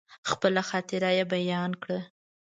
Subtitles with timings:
[0.29, 1.99] خپله خاطره يې بيان کړه.